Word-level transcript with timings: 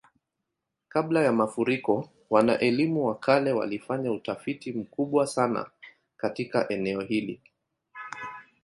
Kabla 0.89 1.23
ya 1.23 1.31
mafuriko, 1.31 2.09
wana-elimu 2.29 3.05
wa 3.07 3.19
kale 3.19 3.51
walifanya 3.51 4.11
utafiti 4.11 4.71
mkubwa 4.73 5.27
sana 5.27 5.69
katika 6.17 6.69
eneo 6.69 7.01
hili. 7.01 7.41